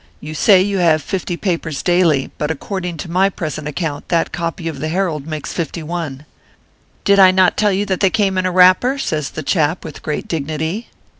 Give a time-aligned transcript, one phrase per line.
[0.19, 4.79] You say you have fifty" papers daily but according to my account that copy of
[4.79, 6.25] the Herald makes fifty one.""
[7.05, 8.97] Did I not tell you that they came in a wrapper?
[8.97, 10.87] says the chap, with great dignity.